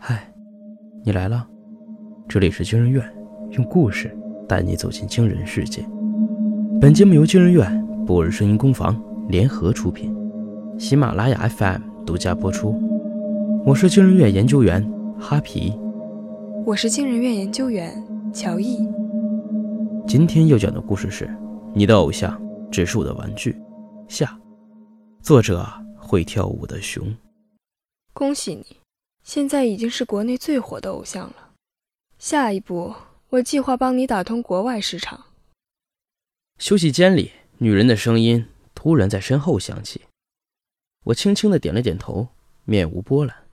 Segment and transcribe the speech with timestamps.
[0.00, 0.32] 嗨，
[1.04, 1.44] 你来了，
[2.28, 3.04] 这里是惊人院，
[3.50, 4.16] 用故事
[4.48, 5.84] 带你走进惊人世界。
[6.80, 8.96] 本节目由惊人院、博尔声音工坊
[9.28, 10.14] 联合出品，
[10.78, 12.80] 喜马拉雅 FM 独家播出。
[13.66, 14.88] 我是惊人院研究员
[15.18, 15.76] 哈皮，
[16.64, 17.92] 我是惊人院研究员
[18.32, 18.88] 乔毅。
[20.06, 21.24] 今天要讲的故事是
[21.74, 22.40] 《你的偶像
[22.70, 23.50] 只是我的玩具》
[24.06, 24.38] 下，
[25.22, 27.04] 作者会跳舞的熊。
[28.12, 28.64] 恭喜你！
[29.28, 31.52] 现在已经是国内最火的偶像了。
[32.18, 32.94] 下一步，
[33.28, 35.26] 我计划帮你打通国外市场。
[36.58, 40.06] 休息间里，女人的声音突然在身后响起。
[41.04, 42.28] 我轻轻的点了点头，
[42.64, 43.46] 面无波澜。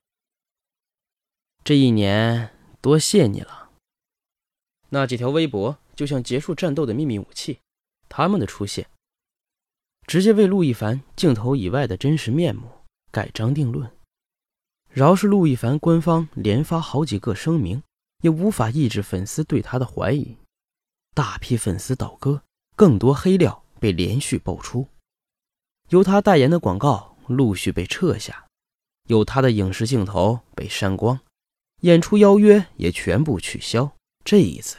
[1.65, 3.71] 这一年，多谢你了。
[4.91, 7.59] 那几条微博就像结束战斗的秘密武器，
[8.07, 8.87] 他们的出现，
[10.07, 12.65] 直接为陆亦凡镜头以外的真实面目
[13.12, 13.91] 盖章定论。
[14.95, 17.84] 饶是陆一凡官方连发好几个声明，
[18.22, 20.37] 也无法抑制粉丝对他的怀疑。
[21.13, 22.41] 大批粉丝倒戈，
[22.77, 24.87] 更多黑料被连续爆出。
[25.90, 28.48] 由他代言的广告陆续被撤下，
[29.10, 31.20] 有他的影视镜头被删光，
[31.82, 33.98] 演出邀约也全部取消。
[34.24, 34.77] 这一次，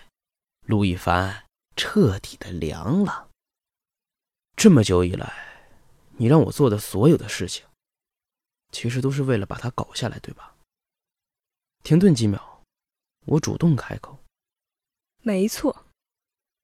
[0.64, 1.45] 陆一凡
[1.77, 3.28] 彻底的凉了。
[4.56, 5.30] 这么久以来，
[6.17, 7.67] 你让我做的所有的事情。
[8.72, 10.55] 其实都是为了把他搞下来，对吧？
[11.83, 12.62] 停顿几秒，
[13.27, 14.19] 我主动开口
[15.23, 15.84] ：“没错。”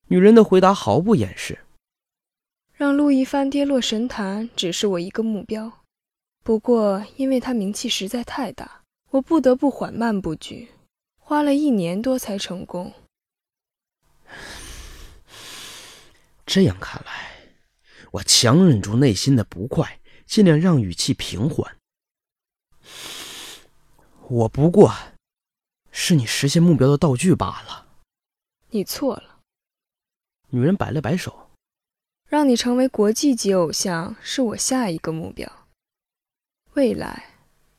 [0.09, 1.65] 女人的回答毫不掩饰
[2.75, 5.85] ：“让陆一帆跌落神坛只是我一个目标，
[6.43, 10.69] 不过因为他名气实在太大，我不得不缓慢布局，
[11.19, 12.93] 花了一年多才成功。
[16.45, 17.55] 这样看来，
[18.11, 21.77] 我强忍住内心的不快，尽量让语气平缓。”
[24.29, 24.95] 我不过
[25.91, 27.87] 是你实现目标的道具罢了。
[28.71, 29.41] 你错了。
[30.49, 31.51] 女人摆了摆手，
[32.29, 35.51] 让你成为国际级偶像是我下一个目标。
[36.75, 37.31] 未来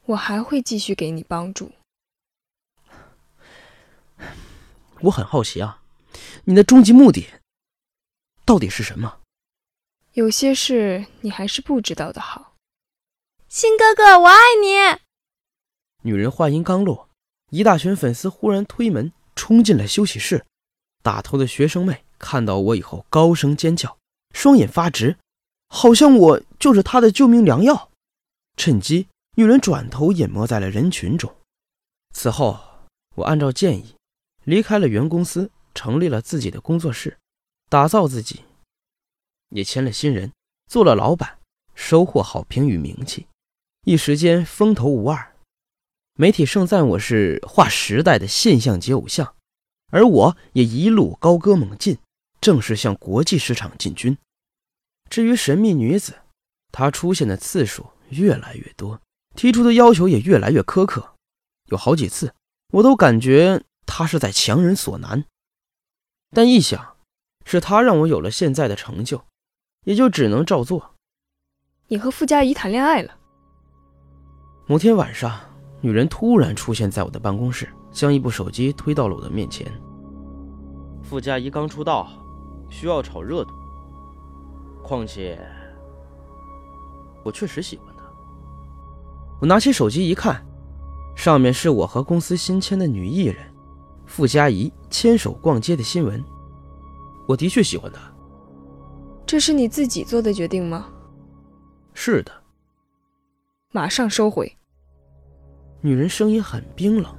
[0.06, 1.72] 我还会继续给你帮助。
[5.02, 5.82] 我很好奇啊，
[6.46, 7.28] 你的终极目的
[8.46, 9.22] 到底是什么？
[10.14, 12.53] 有些事你还是不知道的好。
[13.56, 15.00] 新哥哥，我爱你。
[16.02, 17.08] 女人话音刚落，
[17.52, 20.44] 一大群粉丝忽然推门冲进了休息室。
[21.04, 24.00] 打头的学生妹看到我以后，高声尖叫，
[24.34, 25.20] 双眼发直，
[25.70, 27.92] 好像我就是她的救命良药。
[28.58, 31.32] 趁机，女人转头隐没在了人群中。
[32.12, 32.60] 此后，
[33.14, 33.96] 我按照建议
[34.46, 37.20] 离开了原公司，成立了自己的工作室，
[37.70, 38.46] 打造自己，
[39.50, 40.32] 也签了新人，
[40.68, 41.38] 做了老板，
[41.76, 43.28] 收获好评与名气，
[43.86, 45.36] 一时间风头无二。
[46.14, 49.36] 媒体盛赞我是划时代的现象级偶像，
[49.92, 51.98] 而我也一路高歌猛进，
[52.40, 54.18] 正式向国际市场进军。
[55.10, 56.14] 至于神秘女子，
[56.72, 59.02] 她出现的次数越来越多，
[59.36, 61.16] 提出的要求也越来越苛刻，
[61.66, 62.34] 有好几次
[62.72, 65.26] 我都感觉她是在强人所难。
[66.30, 66.96] 但一想，
[67.44, 69.26] 是她让我有了现在的成就，
[69.84, 70.96] 也就只能照做。
[71.88, 73.20] 你和傅佳怡谈恋爱了？
[74.66, 75.32] 某天晚上。
[75.86, 79.70] 女人突然出现在我的办公室，将一部手机推到了我的面前。
[81.02, 82.08] 傅佳怡刚出道，
[82.70, 83.54] 需要炒热度。
[84.82, 85.38] 况且，
[87.22, 88.04] 我确实喜欢她。
[89.42, 90.42] 我拿起手机一看，
[91.18, 93.36] 上面是我和公司新签的女艺人
[94.06, 96.24] 傅佳怡牵手逛街的新闻。
[97.28, 98.00] 我的确喜欢她。
[99.26, 100.88] 这是你自己做的决定吗？
[101.94, 102.32] 是的。
[103.76, 104.56] 马上收回。
[105.82, 107.12] 女人声音很冰冷。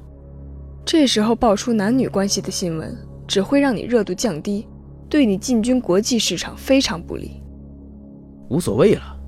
[0.87, 4.65] 这时候爆出男女关系的新闻，只会让你热度降低，
[5.10, 7.42] 对你进军国际市场非常不利。
[8.48, 9.19] 无所谓了。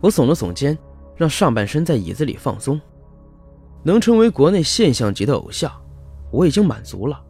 [0.00, 0.76] 我耸了耸肩，
[1.14, 2.80] 让上半身在椅子里放松。
[3.84, 5.70] 能成为国内现象级的偶像，
[6.32, 7.22] 我已经满足了。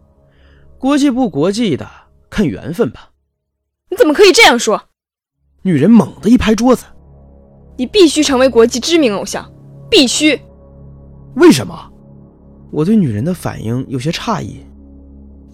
[0.79, 1.85] 国际不国际的，
[2.31, 3.11] 看缘分吧。
[3.91, 4.91] 你怎么可以这样说？
[5.63, 6.85] 女人猛地一拍桌子
[7.79, 9.51] ：“你必须成为国际知名偶像。”
[9.91, 10.39] 必须！
[11.37, 11.91] 为什么？
[12.71, 14.61] 我对女人的反应有些诧异。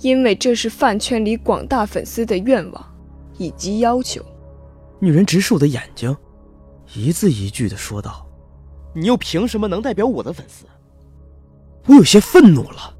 [0.00, 2.84] 因为这是饭圈里广大粉丝的愿望
[3.38, 4.20] 以及要求。
[4.98, 6.16] 女人直视我的眼睛，
[6.94, 8.26] 一字一句的说道
[8.92, 10.66] ：“你又凭什么能代表我的粉丝？”
[11.86, 12.92] 我有些愤怒了。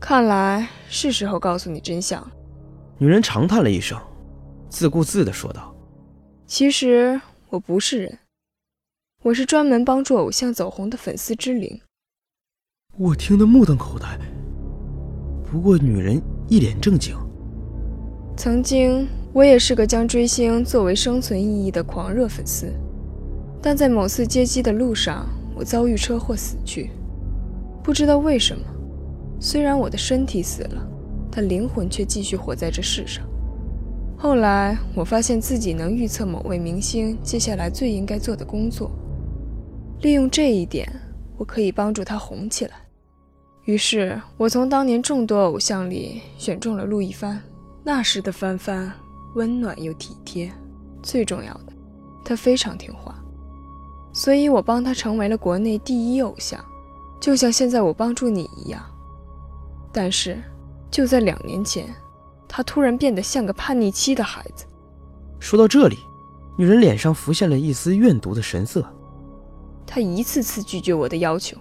[0.00, 2.26] 看来是时候告诉你真相。
[2.96, 4.00] 女人长叹了一声，
[4.70, 5.76] 自顾自的说道
[6.46, 7.20] ：“其实
[7.50, 8.18] 我不是人。”
[9.24, 11.80] 我是专门帮助偶像走红的粉丝之灵，
[12.96, 14.16] 我听得目瞪口呆。
[15.50, 17.16] 不过女人一脸正经。
[18.36, 22.72] 曾经我也是个将追星作为生存意义的狂热粉丝，
[23.60, 26.92] 但在某次接机的路上，我遭遇车祸死去。
[27.82, 28.64] 不知道为什么，
[29.40, 30.88] 虽然我的身体死了，
[31.28, 33.24] 但灵魂却继续活在这世上。
[34.16, 38.92] 后来我发现自己能预测某位明星接下来最应该做的工作，
[40.00, 40.88] 利用这一点，
[41.36, 42.76] 我可以帮助他红起来。
[43.64, 47.40] 于是，我从当年众多偶像里选中了陆一帆。
[47.84, 48.92] 那时的帆帆，
[49.34, 50.52] 温暖又体贴，
[51.02, 51.72] 最重要的，
[52.24, 53.14] 她非常听话，
[54.12, 56.62] 所以我帮她成为了国内第一偶像，
[57.20, 58.82] 就像现在我帮助你一样。
[59.92, 60.38] 但是，
[60.90, 61.86] 就在两年前。
[62.50, 64.64] 他突然变得像个叛逆期的孩子。
[65.38, 65.98] 说到这里，
[66.56, 68.82] 女人脸上浮现了一丝怨毒的神色。
[69.90, 71.56] 他一次次拒绝我的要求，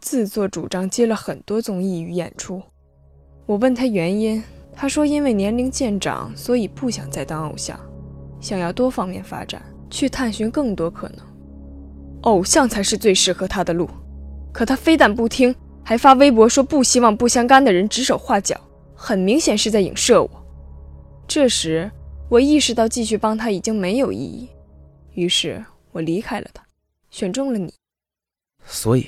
[0.00, 2.60] 自作主张接了很多综艺与演出。
[3.46, 4.42] 我问他原因，
[4.74, 7.78] 他说因为年龄渐长，所以不想再当偶像，
[8.40, 11.18] 想要多方面发展，去探寻更多可能。
[12.22, 13.88] 偶像才是最适合他的路。
[14.52, 15.54] 可他非但不听，
[15.84, 18.60] 还发微博说不希望不相干的人指手画脚。
[18.96, 20.30] 很明显是在影射我。
[21.28, 21.90] 这时，
[22.28, 24.48] 我意识到继续帮他已经没有意义，
[25.12, 26.63] 于是我离开了他，
[27.14, 27.72] 选中了你。
[28.64, 29.06] 所以，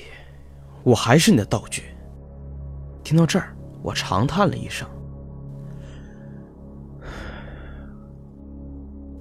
[0.81, 1.83] 我还是你的道具。
[3.03, 4.87] 听到这儿，我长叹了一声。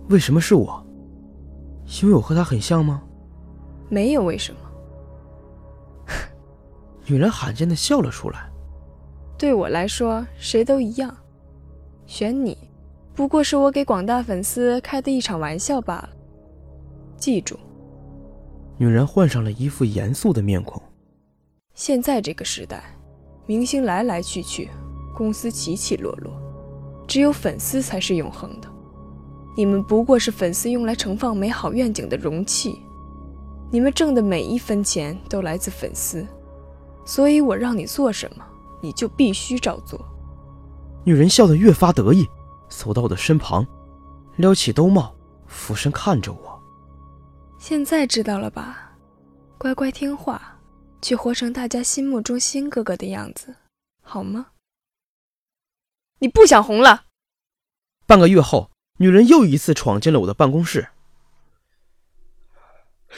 [0.08, 0.80] 为什么是我？
[2.00, 3.02] 因为我和他很像吗？
[3.88, 4.60] 没有为什么。
[7.06, 8.48] 女人罕见的笑了出来。
[9.36, 11.12] 对我来说，谁都一样。
[12.06, 12.56] 选你，
[13.14, 16.10] 不过是我给广大粉丝开的一场玩笑罢了。
[17.16, 17.58] 记住，
[18.78, 20.82] 女人换上了一副严肃的面孔。
[21.74, 22.84] 现在这个时代，
[23.46, 24.68] 明星来来去去，
[25.14, 26.32] 公司起起落落，
[27.06, 28.68] 只有粉丝才是永恒的。
[29.56, 32.78] 你们不过是粉丝用来盛放美好愿景的容器，
[33.70, 36.26] 你们挣的每一分钱都来自粉丝，
[37.04, 38.44] 所以我让你做什么。
[38.82, 39.98] 你就必须照做。
[41.02, 42.26] 女人笑得越发得意，
[42.68, 43.66] 走到我的身旁，
[44.36, 45.14] 撩起兜帽，
[45.46, 46.55] 俯身看着我。
[47.58, 48.92] 现在知道了吧？
[49.58, 50.58] 乖乖听话，
[51.00, 53.56] 去活成大家心目中新哥哥的样子，
[54.02, 54.48] 好吗？
[56.18, 57.04] 你不想红了？
[58.06, 60.88] 半个月后，女人又一次闯进了我的办公室。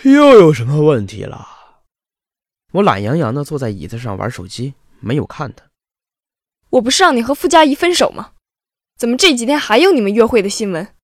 [0.03, 1.47] 又有什么问题了？
[2.73, 4.75] 我懒洋洋的坐在椅子上玩手机。
[5.01, 5.65] 没有看她，
[6.71, 8.33] 我不是让你和傅佳怡分手吗？
[8.97, 10.95] 怎么这几天还有你们约会的新闻？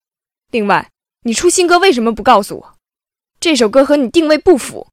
[0.50, 0.90] 另外，
[1.22, 2.73] 你出新歌为什么不告诉我？
[3.44, 4.88] 这首歌和你定位不符。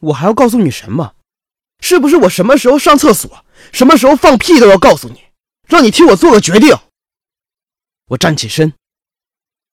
[0.00, 1.14] 我还要告诉你什么？
[1.80, 3.42] 是不是我什么时候上厕所、
[3.72, 5.28] 什么时候放屁都要告诉你，
[5.66, 6.76] 让你替我做个决定？
[8.08, 8.74] 我站起身，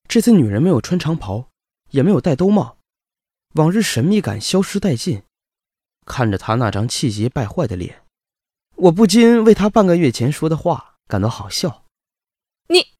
[0.07, 1.49] 这次女人没有穿长袍，
[1.89, 2.77] 也没有戴兜帽，
[3.55, 5.23] 往日神秘感消失殆尽。
[6.05, 8.03] 看着她那张气急败坏的脸。
[8.77, 11.83] 我不禁为她半个月前说的话感到好笑。
[12.69, 12.93] 你，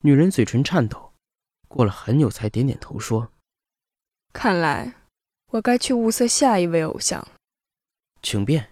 [0.00, 1.12] 女人嘴唇颤抖，
[1.68, 3.30] 过了很久才点点头说
[4.38, 4.94] ：“看来
[5.50, 7.26] 我该去物色下一位偶像。”
[8.22, 8.68] 请便。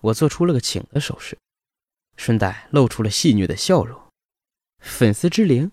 [0.00, 1.36] 我做出了个请的手势，
[2.16, 4.00] 顺带露出了戏谑的笑容。
[4.80, 5.70] 粉丝之灵。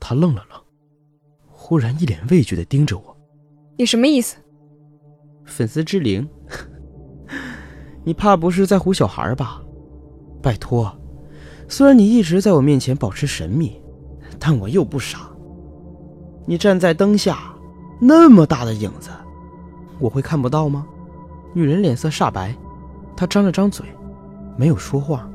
[0.00, 0.60] 他愣了愣，
[1.48, 3.16] 忽然一脸畏惧的盯着我
[3.78, 4.36] ：“你什么意思？”
[5.46, 6.28] 粉丝之灵。
[8.04, 9.62] 你怕不是在唬小孩吧？
[10.42, 11.00] 拜托，
[11.68, 13.80] 虽然你一直在我面前保持神秘，
[14.40, 15.34] 但我又不傻。
[16.46, 17.38] 你站在灯下，
[18.00, 19.10] 那么大的影子，
[19.98, 20.86] 我会看不到吗？
[21.52, 22.54] 女人脸色煞白，
[23.16, 23.84] 她张了张嘴，
[24.56, 25.28] 没有说话。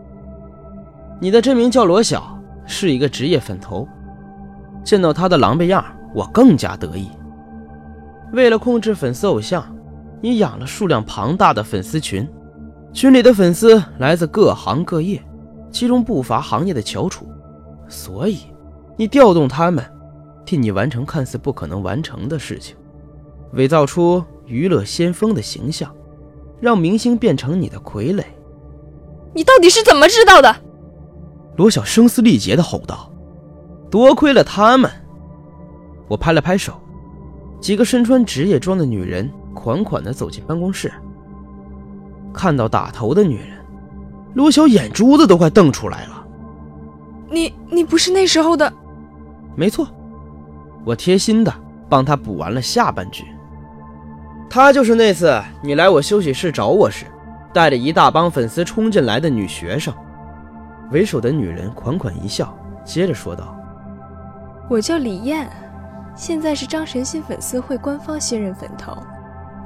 [1.19, 3.87] 你的真名叫罗晓，是一个职业粉头。
[4.83, 5.83] 见到他的狼狈样，
[6.15, 7.09] 我更加得意。
[8.33, 9.63] 为了控制粉丝偶像，
[10.21, 12.27] 你养了数量庞大的粉丝群。
[12.93, 15.21] 群里的粉丝来自各行各业，
[15.69, 17.27] 其中不乏行业的翘楚，
[17.87, 18.39] 所以
[18.97, 19.85] 你调动他们，
[20.45, 22.75] 替你完成看似不可能完成的事情，
[23.53, 25.93] 伪造出娱乐先锋的形象，
[26.59, 28.23] 让明星变成你的傀儡。
[29.33, 30.55] 你到底是怎么知道的？
[31.57, 33.11] 罗晓声嘶力竭地吼道
[33.91, 34.89] ：“多亏了他们！”
[36.09, 36.73] 我拍了拍手，
[37.59, 40.91] 几个身穿职业装的女人款款地走进办公室。
[42.33, 43.57] 看到打头的女人，
[44.33, 46.25] 罗晓眼珠子都快瞪出来了。
[47.29, 48.71] 你你不是那时候的？
[49.55, 49.87] 没错，
[50.83, 51.53] 我贴心的
[51.87, 53.25] 帮他补完了下半句。
[54.49, 57.05] 她就是那次你来我休息室找我时，
[57.53, 59.93] 带着一大帮粉丝冲进来的女学生。
[60.91, 63.55] 为首的女人款款一笑，接着说道
[64.69, 65.49] ：“我叫李艳，
[66.15, 68.97] 现在是张神心粉丝会官方新任粉头。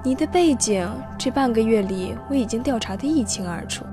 [0.04, 3.84] 你的背景，这半个月里我已经调查得一清二楚。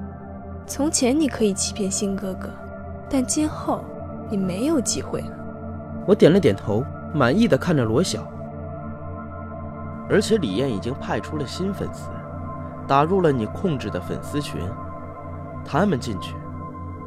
[0.67, 2.51] 从前你可以欺骗新哥哥，
[3.09, 3.83] 但今后
[4.31, 5.39] 你没有机会了。”
[6.07, 8.27] 我点了点头，满意的看着罗晓。
[10.09, 12.11] 而且李艳已经派出了新粉丝，
[12.87, 14.61] 打入了你控制的粉丝群。
[15.65, 16.35] 他们进去，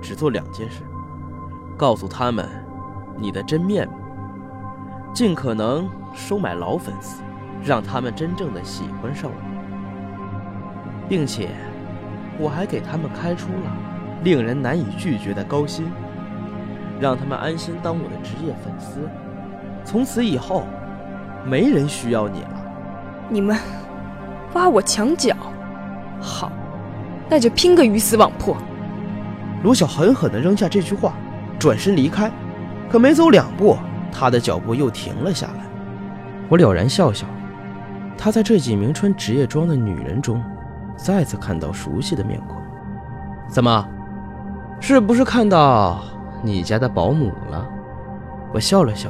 [0.01, 0.81] 只做两件事：
[1.77, 2.47] 告诉他们
[3.17, 3.93] 你的真面目，
[5.13, 7.21] 尽可能收买老粉丝，
[7.63, 11.50] 让他们真正的喜欢上我，并且
[12.39, 13.71] 我还给他们开出了
[14.24, 15.85] 令人难以拒绝的高薪。
[17.00, 19.01] 让他们安心当我的职业粉丝，
[19.86, 20.65] 从此以后，
[21.46, 22.50] 没人需要你了。
[23.30, 23.56] 你们
[24.54, 25.34] 挖我墙角，
[26.20, 26.51] 好，
[27.30, 28.58] 那就拼个鱼死网破。
[29.63, 31.13] 罗晓狠狠地扔下这句话，
[31.58, 32.32] 转身离开。
[32.89, 33.77] 可没走两步，
[34.12, 35.65] 他的脚步又停了下来。
[36.50, 37.25] 我了然笑笑，
[38.18, 40.44] 他在这几名穿职业装的女人中，
[40.96, 42.58] 再次看到熟悉的面孔。
[43.48, 43.88] 怎么，
[44.80, 46.04] 是不是看到？
[46.44, 47.68] 你家的保姆了，
[48.54, 49.10] 我笑了笑，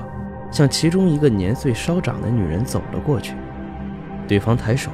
[0.52, 3.36] 向其中一个年岁稍长的女人走了过去。
[4.28, 4.90] 对方抬手，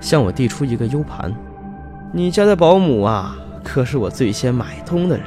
[0.00, 1.34] 向我递出一个 U 盘。
[2.12, 5.26] 你家的保姆啊，可是我最先买通的人，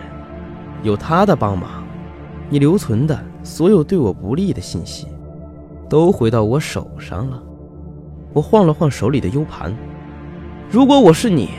[0.83, 1.83] 有她的帮忙，
[2.49, 5.07] 你留存的所有对我不利的信息，
[5.89, 7.41] 都回到我手上了。
[8.33, 9.75] 我晃了晃手里的 U 盘。
[10.69, 11.49] 如果我是你，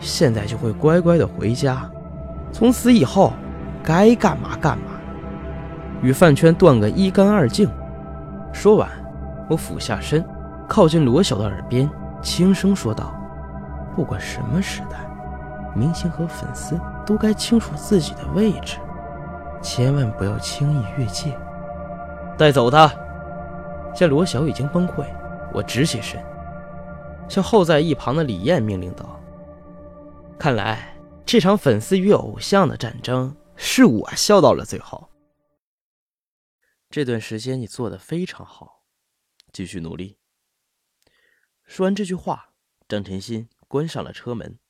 [0.00, 1.90] 现在就会乖乖的回家，
[2.52, 3.32] 从此以后。
[3.86, 4.93] 该干嘛干嘛，
[6.04, 7.66] 与饭圈断个一干二净。
[8.52, 8.86] 说完，
[9.48, 10.22] 我俯下身，
[10.68, 11.88] 靠近罗晓的耳边，
[12.20, 13.14] 轻声说道
[13.96, 14.98] ：“不管什么时代，
[15.74, 18.76] 明星和粉丝都该清楚自己的位置，
[19.62, 21.34] 千万不要轻易越界。
[22.36, 22.92] 带走他。”
[23.96, 25.06] 见罗晓已经崩溃，
[25.54, 26.22] 我直起身，
[27.28, 29.18] 向候在一旁的李艳命令道
[30.38, 30.80] ：“看来
[31.24, 35.08] 这场粉丝与偶像的战争。”是我笑到了最后。
[36.94, 38.84] 这段时间你做的非常好，
[39.52, 40.16] 继续努力。
[41.64, 42.50] 说完这句话，
[42.86, 44.60] 张晨心关上了车门。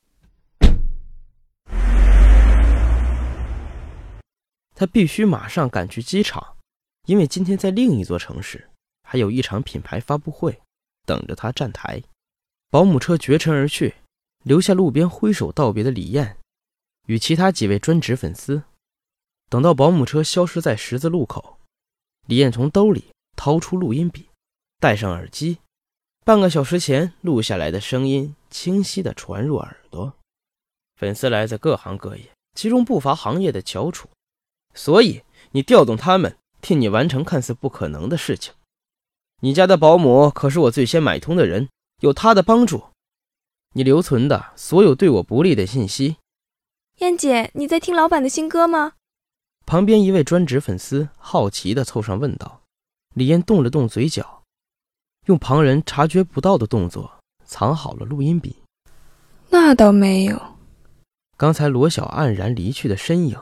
[4.74, 6.56] 他必须马上赶去机场，
[7.04, 8.70] 因为今天在另一座城市
[9.02, 10.62] 还有一场品牌发布会
[11.04, 12.02] 等着他站台。
[12.70, 13.96] 保姆车绝尘而去，
[14.44, 16.38] 留下路边挥手道别的李艳
[17.04, 18.62] 与其他几位专职粉丝。
[19.50, 21.58] 等到保姆车消失在十字路口，
[22.26, 24.28] 李艳从兜里掏出录音笔，
[24.80, 25.58] 戴上耳机，
[26.24, 30.14] 半个小时前录下来的声音清晰地传入耳朵。
[30.96, 34.08] 粉丝来自各行各业，其中不乏行业的翘楚，
[34.72, 38.54] 所以你调动他们替你完成看似不可能的事情。
[39.42, 41.68] 你家的保姆可是我最先买通的人，
[42.00, 42.84] 有他的帮助，
[43.74, 46.16] 你留存的所有对我不利的信息。
[46.98, 48.94] 燕姐，你在听老板的新歌吗？
[49.66, 52.60] 旁边一位专职粉丝好奇地凑上问道
[53.14, 54.42] ：“李艳动了动嘴角，
[55.26, 58.56] 用旁人察觉不到的动作藏好了录音笔。
[59.50, 60.40] 那倒没有。
[61.36, 63.40] 刚才罗晓黯然离去的身影，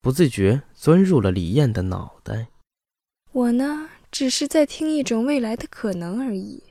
[0.00, 2.46] 不自觉钻入了李艳的脑袋。
[3.32, 6.62] 我呢，只是在听一种未来的可能而已。”